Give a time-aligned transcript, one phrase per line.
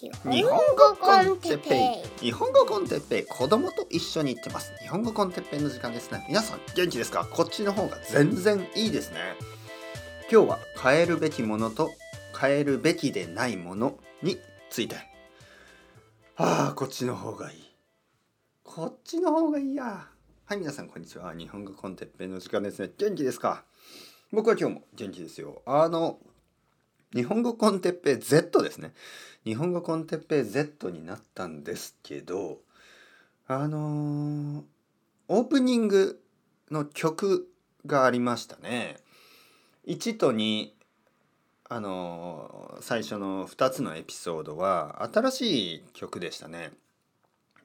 [0.00, 0.42] 日本
[0.76, 2.26] 語コンテッペイ。
[2.26, 3.24] 日本語コンテッペイ。
[3.24, 4.72] 子供と一緒に行ってます。
[4.80, 6.24] 日本語コンテッペイの時間ですね。
[6.28, 7.24] 皆さん元気ですか？
[7.24, 9.18] こっちの方が全然いいですね。
[10.30, 11.90] 今日は変えるべきものと
[12.40, 14.38] 変えるべきでないものに
[14.70, 14.94] ついて。
[16.36, 17.64] ああこっちの方がいい。
[18.62, 20.06] こっちの方がいいや。
[20.44, 21.34] はい皆さんこんにちは。
[21.34, 22.88] 日本語コンテッペイの時間ですね。
[22.96, 23.64] 元気ですか？
[24.30, 25.60] 僕は今日も元気ですよ。
[25.66, 26.20] あの
[27.14, 28.92] 日本語コンテッペイ Z ですね。
[29.44, 32.58] 日本語コンテッペイ Z になったんですけど、
[33.46, 34.62] あのー、
[35.28, 36.20] オープニング
[36.70, 37.48] の曲
[37.86, 38.98] がありましたね。
[39.86, 40.68] 1と2、
[41.70, 46.72] あのー、最初の2つのエピソードは新しい曲でしたね。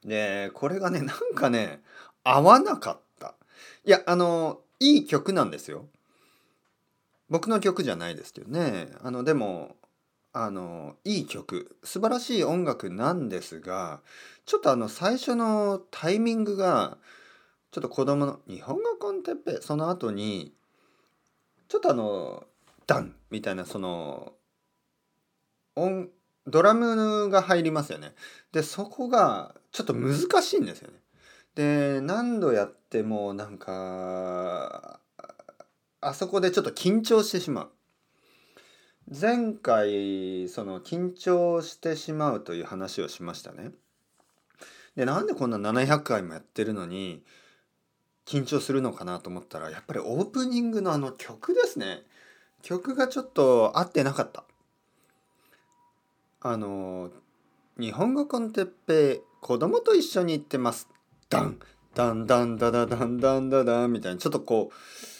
[0.06, 1.82] で、これがね、なんかね、
[2.22, 3.34] 合わなかった。
[3.84, 5.84] いや、あのー、いい曲なんですよ。
[7.28, 9.76] 僕の曲じゃないですけどねあのでも
[10.32, 14.00] あのいい曲素晴らしい音楽なんですが
[14.46, 16.98] ちょっとあの最初のタイミングが
[17.70, 20.54] ちょっと子供の「日本語コンテッペ」その後に
[21.68, 22.44] ちょっとあの
[22.86, 24.34] ダンみたいなその
[25.76, 26.08] 音
[26.46, 28.14] ドラムが入りますよね。
[28.52, 31.00] でそこがちょっと難しいんですよね。
[31.54, 35.00] で何度やってもなんか
[36.04, 37.70] あそこでちょっと緊張してしまう。
[39.08, 43.70] 前回その緊張してしまうという話をしましたね。
[44.96, 47.22] でなんでこんな700回もやってるのに
[48.26, 52.02] 緊張するのかなと思ったらやっぱりオープニングのあの曲ですね。
[52.62, 54.44] 曲がちょっと合ってなかった。
[56.42, 57.10] あの
[57.80, 60.86] 日本語コンテッペ子供と一緒に行ってます。
[61.30, 61.58] ダン
[61.94, 62.26] ダン。
[62.26, 64.18] ダンダダダンダンダダンみたいな。
[64.18, 65.13] ちょっとこう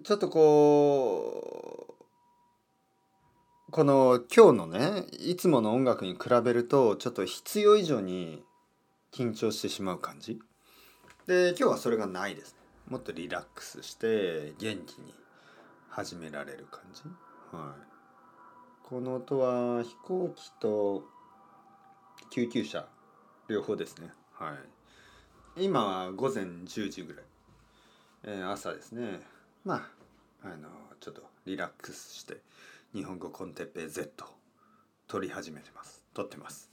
[0.00, 8.42] ちょっとこうこの今日のねいつもの音楽に比べるとちょっと必要以上に
[9.12, 10.40] 緊張してしまう感じ？
[11.26, 12.54] で今日はそれがないです。
[12.54, 12.58] ね
[12.88, 15.12] もっとリラックスして元気に
[15.90, 17.02] 始められる感じ？
[17.54, 18.88] はい。
[18.88, 21.04] この音は飛行機と
[22.30, 22.86] 救急車
[23.46, 24.08] 両方ですね。
[24.32, 24.54] は
[25.58, 25.64] い。
[25.64, 27.24] 今は午前10時ぐらい、
[28.24, 29.20] えー、朝ですね。
[29.64, 29.88] ま
[30.42, 30.68] ああの
[31.00, 32.38] ちょっとリラックスして
[32.94, 34.24] 日本語コンテッペイ Z
[35.06, 36.02] 取り始めてます。
[36.14, 36.70] 撮ってます。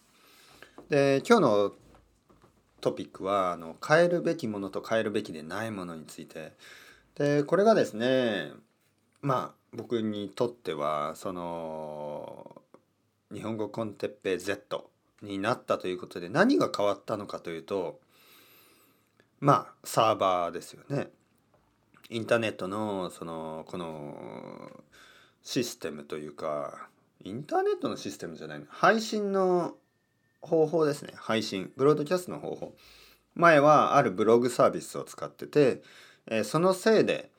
[0.89, 1.73] で今日の
[2.81, 6.53] トピックはあの変えるべきものと変えるべきでないものについて。
[7.15, 8.51] でこれがですね
[9.21, 12.61] まあ僕にとってはその
[13.31, 14.89] 日本語コンテッペイ Z
[15.21, 17.99] になったということで何が変わったのかというと
[19.39, 21.11] まあサーバーですよね。
[22.09, 24.71] インターネットのそのこの
[25.43, 26.89] システムというか
[27.23, 29.75] インターネットのシステムじゃない配信の
[30.41, 31.13] 方法ですね。
[31.15, 32.75] 配信ブロードキャストの方法。
[33.35, 35.83] 前はあるブログサービスを使ってて、
[36.27, 37.29] えー、そのせいで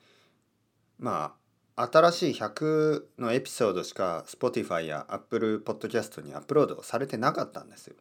[0.99, 1.33] ま
[1.75, 7.95] あ新しい100のエピソードしか Spotify や Apple Podcast にアップロードされてなかったんですよ。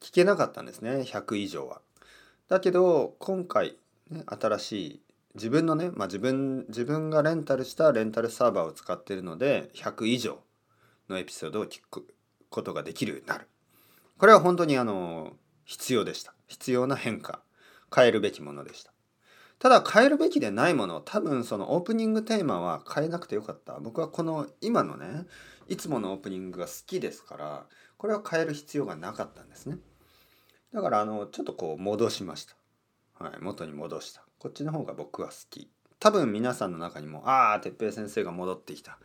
[0.00, 1.02] 聞けなかったんですね。
[1.02, 1.80] 100以上は。
[2.48, 3.76] だけど今回、
[4.10, 5.03] ね、新しい
[5.34, 10.38] 自分のね、まあ、自分自分がレンタルしたレンタルサーバーを使ってるので100以上
[11.08, 12.06] のエピソードを聞く
[12.50, 13.48] ことができるようになる。
[14.16, 15.32] これは本当にあの
[15.64, 16.34] 必要でした。
[16.46, 17.42] 必要な変化。
[17.94, 18.92] 変えるべきものでした。
[19.58, 23.78] ただ変えるべきでないものを多分そのオープニングテーマは変えなくてよかった。
[23.80, 25.26] 僕はこの今のね
[25.68, 29.78] いつものオープニングが好きですからこれは変える必要がなかったんですね。
[30.72, 32.54] だからあのちょっとこう戻しました。
[33.24, 34.23] はい元に戻した。
[34.44, 35.70] こっちの方が僕は好き。
[35.98, 38.98] 多分皆さんの中にもああ哲平先生が戻ってきた。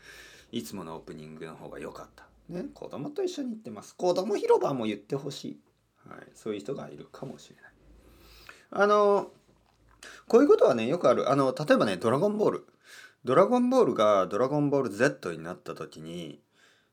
[0.51, 2.25] いつものオープニングの方が良かった。
[2.49, 3.95] ね子供と一緒に行ってます。
[3.95, 5.59] 子供広場も言ってほしい、
[6.09, 7.71] はい、そういう人がいるかもしれない。
[8.71, 9.31] あの
[10.27, 11.31] こういうことはねよくある。
[11.31, 12.67] あの例えばね「ドラゴンボール」
[13.23, 16.41] ドラゴンボールが「ドラゴンボール Z」になった時に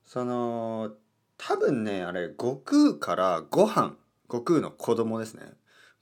[0.05, 0.93] その
[1.37, 3.97] 多分ねあれ悟空からご飯。
[4.29, 5.43] 悟空の子供ですね。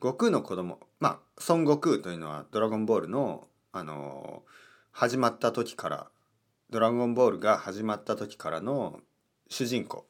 [0.00, 4.44] 悟空の子供まあ孫悟空というのは「ドラゴンボールの」あの
[4.92, 6.10] 始まった時から
[6.70, 9.00] 「ドラゴンボール」が始まった時からの
[9.48, 10.06] 主人公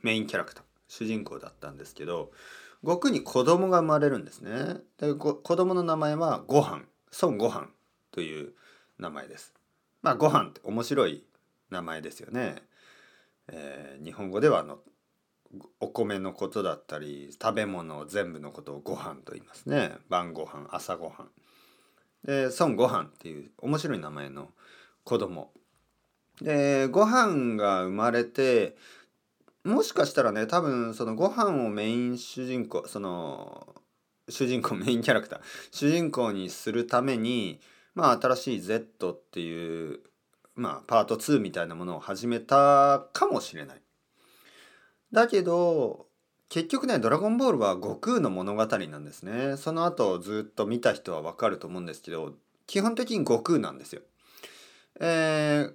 [0.00, 2.32] メインキャラクター主人公だったんですけど
[2.82, 4.80] 悟空に子供が生まれるんですね。
[4.98, 6.84] で子供の名前はご飯
[7.22, 7.68] 孫悟飯
[8.10, 8.54] という
[8.98, 9.54] 名前です。
[10.02, 11.24] まあご飯って面白い
[11.68, 12.62] 名前ですよね。
[13.48, 14.80] えー、日本語ではあの
[15.80, 19.92] お米のことだったり食べ物全部のことをご飯と言いますね。
[20.08, 21.28] 晩ご飯朝ご飯。
[22.24, 24.50] で孫悟飯っていう面白い名前の
[25.04, 25.50] 子供。
[26.40, 28.76] でご飯が生まれて
[29.64, 33.74] もしかしたらね多分そのご飯をメイン主人公その
[34.28, 35.40] 主人公メインキャラクター
[35.72, 37.60] 主人公にするために
[37.94, 40.00] まあ新しい Z っていう
[40.54, 43.82] まあパート2みたいなものを始めたかもしれない。
[45.12, 46.06] だけど
[46.48, 49.56] 結局ね「ドラゴンボール」は悟空の物語なんですね。
[49.56, 52.34] その後ずっと見た人はわかると思うんですけど
[52.66, 54.02] 基本的に悟空なんですよ。
[55.00, 55.74] えー、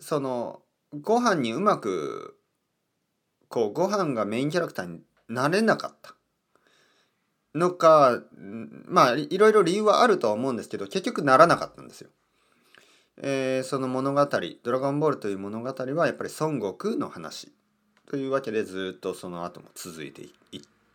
[0.00, 0.62] その
[1.00, 2.36] ご飯にうまく
[3.48, 6.14] こうご飯がメインキャラクターになれなかった
[7.54, 8.22] のか
[8.86, 12.10] まあいろいろ理由はあるとは思うんですけど結局ならなかったんですよ。
[13.22, 14.26] えー、その物語
[14.62, 17.52] 「ドラゴンボール」という物語はやっぱり孫悟空の話
[18.10, 20.26] というわけでずっとその後も続いて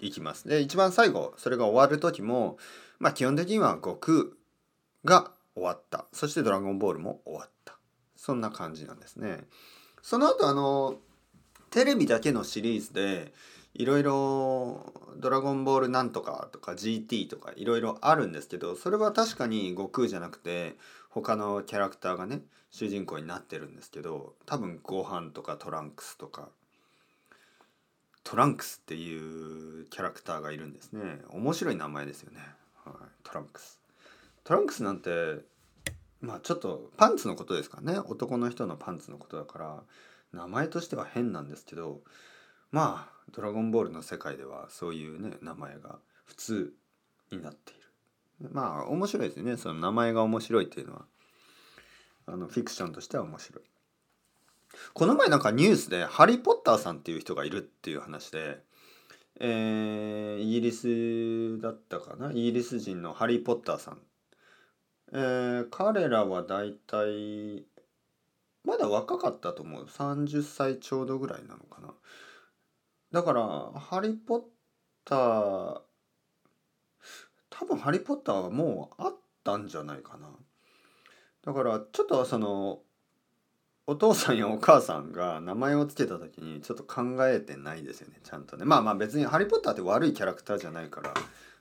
[0.02, 0.50] いきます。
[0.50, 2.58] で一番最後それが終わる時も
[3.00, 4.26] まあ基本的には悟空
[5.06, 7.78] が終わったそして「ドラゴンボール」も終わった
[8.18, 9.48] そんな感じなんですね。
[10.02, 11.00] その後あの
[11.70, 13.34] テレビだけのシリーズで
[13.74, 20.76] いろいろ「ドラゴンボールなんとか」とか GT とかいろいろあるんですけどそれは確かに悟空じゃなくて
[21.10, 22.42] 他のキャラクターがね
[22.72, 26.50] 主人公になってるんですけど多分ご飯とかトランクスとか
[28.26, 31.20] トランクスっていうキャラクターがいるんですね。
[31.30, 32.40] 面白い名前ですよね、
[32.84, 32.94] はい、
[33.24, 33.80] トランクス。
[34.44, 35.40] トランクスなんて
[36.22, 38.00] まあちょっとパンツのことですからね。
[38.00, 39.84] 男の人のパンツのことだから
[40.34, 42.02] 名前としては変なんですけど
[42.72, 46.74] まあ「ドラゴンボール」の世界ではそういうね名前が普通
[47.32, 48.50] になっている。
[48.52, 49.56] まあ面白いですよね。
[49.56, 51.06] その名前が面白いっていうのは
[52.26, 53.64] あのフィクションとしては面白い。
[54.94, 58.64] この前なんかニュースでハリー・ポッターさんっていう人がいるっていう話で
[59.38, 62.32] えー、イギリスだったかな？
[62.32, 64.00] イギリス人のハリー・ポッターさん。
[65.12, 67.66] えー、彼らはだいたい
[68.64, 69.86] まだ若かったと思う。
[69.86, 71.94] 30歳ちょうどぐらいなのかな。
[73.12, 73.42] だから
[73.80, 74.42] 「ハリー・ポッ
[75.04, 75.82] ター」
[77.50, 80.30] 多分「ハリー・ポッター」はもうあったんじゃないかな。
[81.44, 82.80] だからちょっとその
[83.88, 88.66] お父さんやお母さんが名前を付けた時にちょっと考えてないですよねちゃんとね。
[88.66, 91.14] まあまあ別に「ハリー・ポッター」って悪いキャラクターじゃないから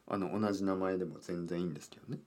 [0.06, 2.20] あの同じ名前でも全然いいんですけどね。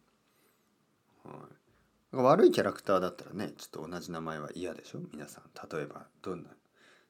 [1.23, 2.15] はい。
[2.15, 4.99] 悪いキャラクターだったらねちょっと同じ名前は嫌でしょ？
[5.11, 5.43] 皆さん。
[5.75, 6.49] 例えばどんな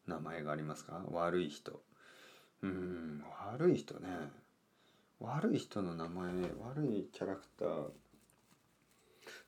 [0.07, 1.03] 名前がありますか？
[1.11, 1.81] 悪い人。
[2.63, 3.23] うん
[3.53, 4.07] 悪い人ね。
[5.19, 6.31] 悪い人の名前
[6.61, 7.89] 悪いキャラクター。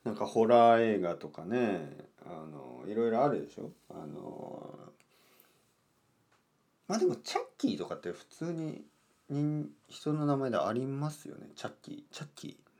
[0.04, 2.09] なんかホラー映画とかね。
[2.26, 3.70] あのいろいろあるでしょ？
[3.90, 4.78] あの
[6.88, 8.82] まあでもチャッキーとかって普通に
[9.28, 12.70] 人人の名前でありますよねチャッキーチャッキー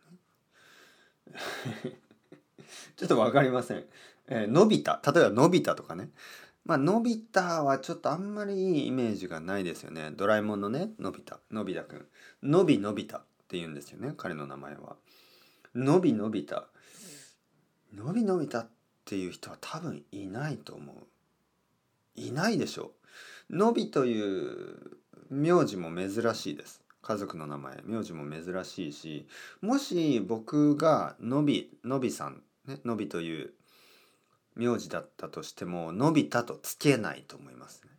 [2.96, 3.84] ちょっと分かりません。
[4.26, 6.10] えー、のび太例えばのび太とかね。
[6.64, 10.10] まあ、のび太はちょっとあんまりいいイメージがないですよね。
[10.12, 12.06] ドラえもんのね、のび太、のび太くん。
[12.42, 14.96] のびのび太って言うんですよね、彼の名前は。
[15.74, 16.68] のびのび太。
[17.94, 18.79] のびのび太って
[19.10, 20.96] ていう人は多分いないと思う。
[22.14, 22.92] いないでしょ
[23.50, 23.56] う。
[23.56, 24.98] のびという
[25.30, 26.80] 名字も珍しいです。
[27.02, 29.26] 家族の名前名字も珍しいし
[29.62, 33.54] もし僕がのびのびさんね、のびという
[34.54, 37.90] 名字だったとしてものび太とつけないと思いますね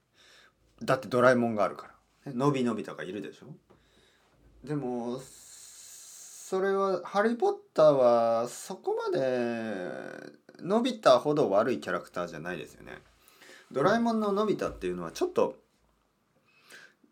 [0.84, 1.88] だってドラえもんがあるか
[2.26, 3.48] らのびのびとかいるでしょ
[4.64, 9.22] でもそれはハリー・ポッターはそこまで
[10.62, 12.94] のび太ほど悪いキャラクターじゃないですよね
[13.72, 15.56] ドラえもんののび太っていうのはちょっと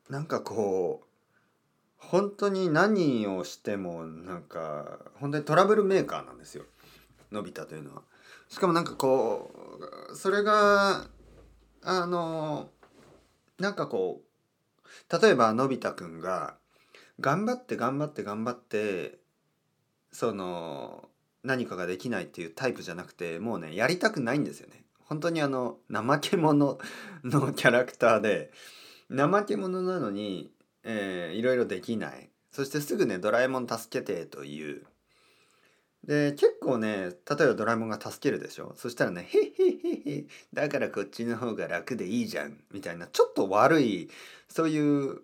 [0.10, 1.06] なんかこう
[1.98, 6.64] 本当に何をしてもなんか本当にトラブルメーカーなんですよ
[7.32, 8.02] のび太というのは。
[8.50, 9.52] しかもなんかこ
[10.12, 11.06] うそれが
[11.84, 12.70] あの
[13.60, 16.56] なんかこう例えばのび太くんが
[17.20, 19.20] 頑張って頑張って頑張って
[20.12, 21.09] その
[21.44, 24.84] 何かができないっていうタイプじゃなくてもうねやりたくないんですよね。
[25.00, 26.78] 本当にあの怠け者
[27.24, 28.52] のキャラクターで
[29.10, 30.52] 怠け者なのに、
[30.84, 34.86] えー、いろいろできないそしてすぐねドラえもん助けてという
[36.04, 44.10] で結構ね例えばドラえもんが助けるでしょそしたらね「へへへへだからこっちの方が楽でいいじゃん」みたいなちょっと悪い
[44.48, 45.22] そういう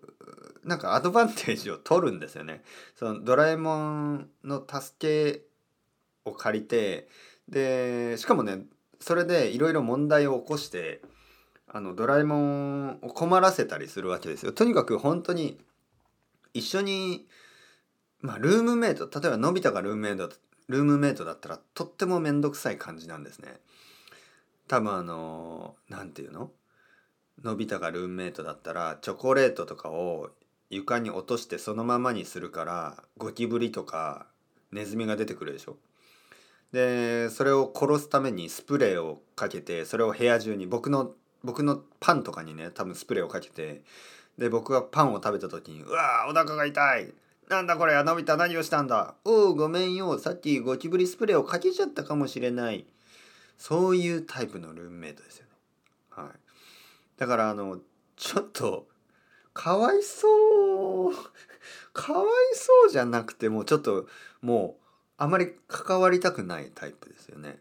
[0.64, 2.64] なんかアドバンテージを取るんですよね。
[2.96, 3.76] そのドラえも
[4.14, 5.46] んの助け
[6.26, 7.08] を借りて
[7.48, 8.64] でしかもね
[9.00, 11.00] それでいろいろ問題を起こして
[11.68, 14.52] あのドラえもんを困らせたりするわけですよ。
[14.52, 15.58] とにかく本当に
[16.54, 17.26] 一緒に
[18.20, 20.30] まあルームメイト例えばのび太がルームメイト
[20.68, 23.60] ルームメイトだったらとっても面倒くさい感じなんですね。
[24.68, 26.50] 多分あの何て言うの？
[27.44, 30.30] のび太がルームメイトだったらチョコレートとかを
[30.70, 34.26] 床に落としてそのままにするからゴキブリとか
[34.72, 35.76] ネズミが出てくるでしょ
[36.72, 41.12] でそれを殺すためにスプレーをかけてそれを部屋中に僕の
[41.44, 43.82] 僕のパンとかにね多分スプレーをかけて
[44.36, 47.12] で僕がパンを食べた時に「うわーお腹が痛い。
[47.48, 49.14] なんだこれのび太何をしたんだ。
[49.24, 50.18] おおごめんよ。
[50.18, 52.84] さっきゴキブリスプレーをかけちゃったかもしれない」
[53.56, 55.50] そういうタイプのルームメイトですよね。
[56.10, 56.28] はい、
[57.16, 57.80] だからあの
[58.16, 58.86] ちょっと
[59.54, 61.14] かわいそう。
[61.92, 64.06] かわいそうじゃなくてもうちょっと
[64.42, 64.85] もう
[65.18, 67.58] あまり関わりたくないタイプですよね。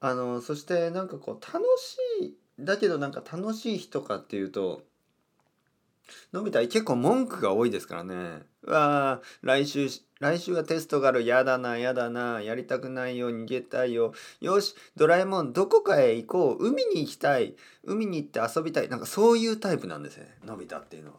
[0.00, 4.82] あのそしてなんかこう楽しいだけどなんか楽しい人かっていうと
[6.32, 8.42] のび太結構文句が多いですからね。
[8.62, 9.88] うわ来週
[10.18, 21.16] 来週はテストがあるやだなやだなやりたくないよ逃げたいよよしドラえもんどこかへ行こう海に行きたい海に行って遊びたいなんかそういうタイプなんですねのび太っていうのは。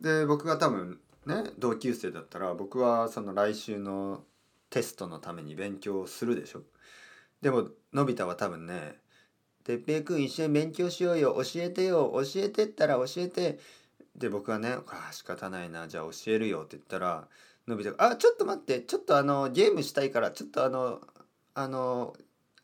[0.00, 4.24] で僕が多分ね同級生だったら僕はその来週の
[4.70, 6.62] テストのために勉強するでしょ。
[7.42, 9.00] でものび太は多分ね
[9.64, 13.58] 「てっぺいくん一緒に勉強しようよ教えてよ教えてったら教えて」
[14.16, 17.28] で僕はね「あ仕方ないなじゃあ教えるよ」って言ったら
[17.66, 21.00] のび太が「あちょっと待ってちょっとあのゲームしたいからちょっとあの
[21.54, 22.16] あの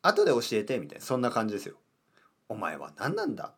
[0.03, 1.77] 後で教えて」みたいなそんな感じですよ。
[2.49, 3.55] お前は何なんだ？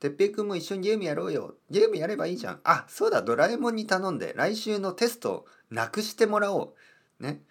[0.00, 1.54] てっぺいくんも一緒にゲームやろうよ。
[1.70, 2.60] ゲームやればいいじゃん。
[2.64, 6.74] あ、そうだ、ドラえもんに頼んで、来週のテストなくしてもらお
[7.20, 7.22] う。
[7.22, 7.42] ね。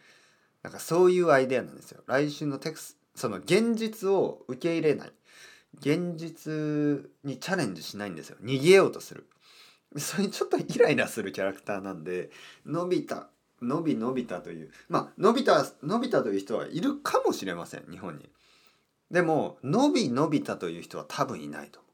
[0.63, 2.03] なんかそういうアイデアなんですよ。
[2.07, 5.11] 来週のテクス、その現実を受け入れない。
[5.79, 8.37] 現実にチャレンジしないんですよ。
[8.41, 9.27] 逃げようとする。
[9.97, 12.29] それにちょっとイライラするキャラクターなんで、
[12.65, 13.27] のび太、
[13.61, 18.29] のびのび太という、まあ、のび太、のび太という人はいるかもしれません、日本に。
[19.11, 21.84] でも、のびのび太という人は多分いないと。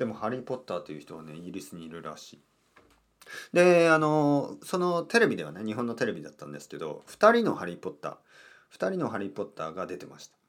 [0.00, 2.40] でも、ハリー・ポッターという人はね、イギリスにいるらしい。
[3.52, 10.40] で、あの、そのテレビではね、日本のテレビだったんですけど、2人のハリー・ポッター、2人のハリー・ポッターが出てました。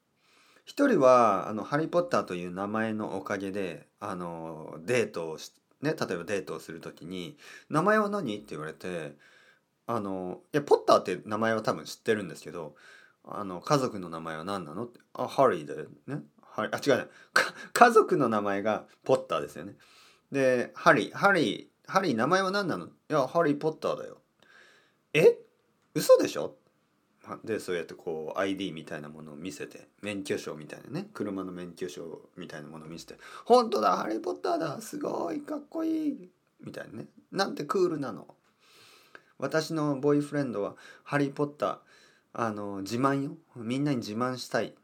[0.64, 7.36] 一人はあのハリー・ポッターという名前のおかげであのデートをしね例えばデートをする時に
[7.68, 9.16] 「名前は何?」って言われて
[9.88, 12.76] あのいやポッターって名前は多分知ってるんですけど
[13.24, 17.02] あの家族の名前は何なのって「あハリーだよね」ハリあ違う。
[17.02, 17.08] ね
[17.72, 19.74] 家族の名前がポッターですよね。
[20.30, 22.86] でハリーハリーハリー名前は何なの？
[22.86, 24.18] いやハリー・ポッターだよ。
[25.14, 25.38] え？
[25.94, 26.56] 嘘でしょ？
[27.44, 31.08] でそうやってこう ID みたいなものを見せて免許証みたいなね。
[31.14, 34.80] 車の免許証みたいなものを見せて「本当だハリー・ポッターだ。
[34.80, 36.30] すごいかっこいい」
[36.64, 37.06] みたいなね。
[37.30, 38.26] なんてクールなの。
[39.38, 41.78] 私のボーイフレンドはハリー・ポッター
[42.32, 43.36] あの自慢よ。
[43.56, 44.74] みんなに自慢したい、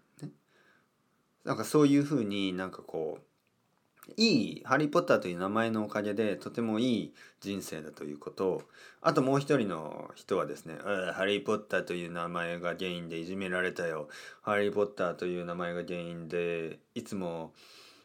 [1.49, 8.65] なんかそういうふうになんかこういいハリー・ポッターという名前のおかげでとてもいい人生だということ。
[9.01, 10.77] あともう一人の人はですね
[11.15, 14.11] 「ハリー・ポッターという名前が原因でいじめられたよ」
[14.43, 17.55] 「ハリー・ポッターという名前が原因でいつも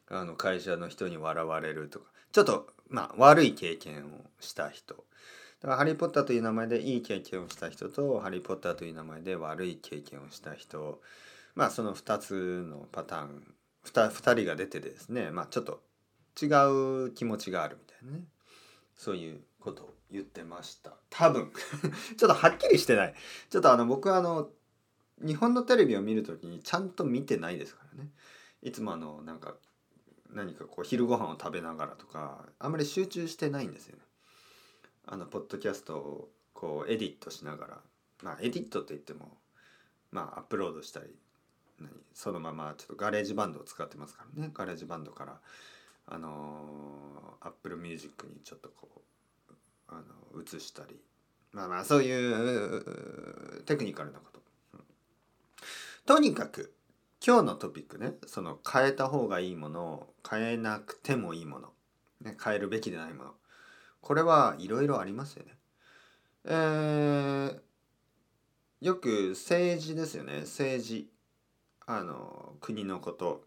[0.08, 2.06] あの会社の人に笑われる」とか。
[2.32, 4.96] ちょっとまあ悪い経験をした人。
[4.96, 11.02] だからハリー・ポッターという名前でいい経験をした人とハリー・ポッターという名前で悪い経験をした人。
[11.56, 13.54] まあその2つのパターン
[13.86, 15.82] 2, 2人が出てですねまあちょっと
[16.42, 16.48] 違
[17.08, 18.24] う気持ちがあるみたいなね。
[18.96, 20.94] そういうことを言ってました。
[21.10, 21.52] 多分。
[22.18, 23.16] ちょっとはっきりしてない。
[23.50, 24.52] ちょっとあの僕はあの
[25.20, 28.12] 日本のテレビを見る時にちゃんと見てないですからね。
[28.62, 29.56] いつもあのなんか
[30.32, 34.04] 何かこう昼ご飯を食べながらとかあんまり集中してないんですよね。
[35.06, 37.82] あのポッドキャストをこうエディットしながら。
[38.22, 39.38] まあエディットって言っても
[40.12, 41.14] まあアップロードしたり
[42.14, 44.52] そのままちょっと GarageBand を使ってますからね。
[44.54, 45.40] GarageBand から
[46.08, 48.90] あの Apple Music にちょっとこ
[49.50, 49.54] う
[49.88, 49.96] あ
[50.36, 51.00] の移したり。
[51.52, 54.42] まあまあそういうテクニカルなこと、
[54.74, 54.80] うん、
[56.06, 56.74] とにかく
[57.26, 61.70] 今日のトピックねその変えた方がいいもの変えなくてもいいもの、
[62.22, 63.34] ね、変えるべきでないもの。
[64.02, 65.58] これはいろいろありますよね。
[66.46, 67.60] えー、
[68.82, 70.42] よく政治ですよね。
[70.42, 71.13] 政治。
[71.86, 73.44] あの国のこと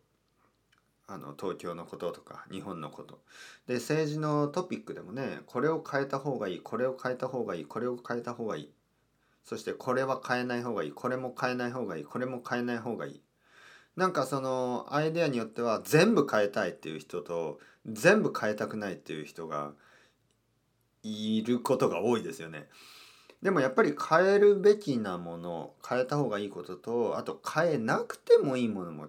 [1.08, 3.20] あの東京のこととか日本のこと。
[3.66, 8.72] で政治のトピックでもねこれを変えた方がいいこれを変えた方がいいこれを変えた方がいい。
[9.44, 13.22] そしてこれは変えない方がいいこれも変えない方がいいこれも変えない方がいい。
[13.94, 19.72] なんかそのアイデアによっては全部変えたいっていう人と全部変えたくないっていう人が
[21.02, 22.68] いることが多いですよね。
[23.42, 29.08] でもやっぱり変えるべきなもの変えた方がいいこととあと変えなくてもいいものも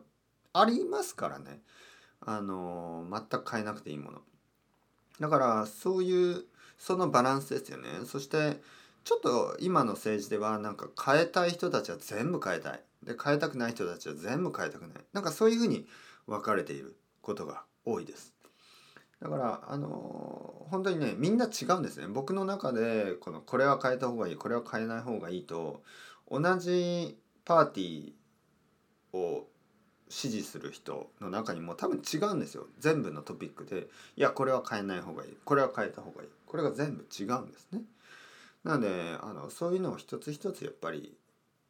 [0.53, 1.61] ありますからね。
[2.19, 4.21] あの全く変えなくていいもの。
[5.19, 6.45] だからそういう
[6.77, 7.87] そのバランスですよね。
[8.05, 8.59] そして
[9.03, 12.83] ちょっと今の政治ではなんか変えたい人たちは全部変えたい。
[13.03, 14.91] で変えたくない人たちは全部変えたくない。
[15.13, 15.87] なんかそういうふうに
[16.25, 18.33] 分かれていることが多いです。
[19.21, 22.07] だからあの本当にねみんな違うんですね。
[22.07, 25.81] 僕の中でこのこれは変えた方がいいこれは変えない方がいいと
[26.29, 29.47] 同じパーティーを
[30.09, 32.67] 支持する人の中にも多分違うんですよ。
[32.79, 37.81] 全部のトピックでいやこれは変えない方がいいこれは変えた方がいいこれが全部違うんですね。
[38.63, 41.17] なのであのそういうのを一つ一つやっぱり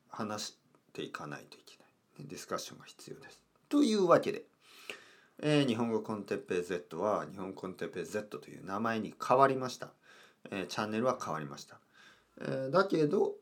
[0.10, 0.58] 話し
[0.94, 1.84] ていかないといけな
[2.26, 2.28] い。
[2.28, 3.42] ディスカッションが必要です。
[3.70, 4.44] というわけで、
[5.42, 9.90] えー、日本語コンテッペイ Z は日本コンテッペイ Z という名前に変わりました、
[10.52, 11.78] えー、チャンネルは変わりました、
[12.42, 13.34] えー、だけど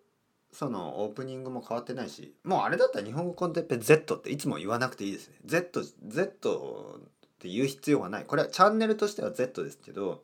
[0.52, 5.36] そのオープニングも変わってないしもうあれだったら日本語コンテッペ Z っていつも言わなくていいですね。
[5.46, 7.00] Z, Z っ
[7.40, 8.24] て言う必要はない。
[8.26, 10.24] これはチャンネルとしては Z ですけど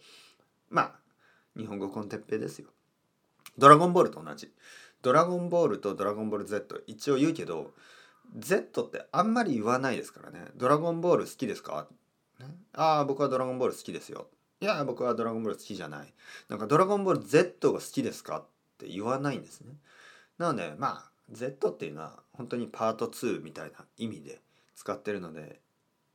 [0.70, 0.92] まあ
[1.60, 2.70] 日本語コンテッペですよ。
[3.58, 4.50] ドラゴンボールと同じ。
[5.02, 7.72] ドラゴンボールとドラゴンボール Z 一応言うけど
[8.38, 10.46] Z ってあんまり言わないですからね。
[10.56, 11.88] ドラゴンボール好きですか、
[12.40, 14.28] ね、ああ僕はドラゴンボール好きですよ。
[14.62, 16.14] いや僕はドラゴンボール好きじゃない。
[16.50, 18.40] なんかドラゴンボール Z が好きですか？
[18.40, 18.44] っ
[18.78, 19.74] て言わないんですね。
[20.38, 24.40] なのでまあ Z っていうのは本当にパート2みたいな意味で
[24.76, 25.60] 使ってるので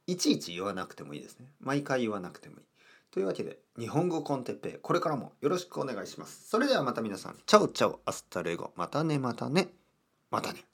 [0.06, 1.46] いちいち言わなくてもいいですね。
[1.60, 2.62] 毎回言わなくてもいい。
[3.10, 6.48] というわけで日本語 con テッペイこれからもよろしくお願いします。
[6.48, 7.36] それではまた皆さん。
[7.46, 8.72] Chao chao hasta luego。
[8.76, 9.68] またねまたね。
[10.30, 10.64] またね。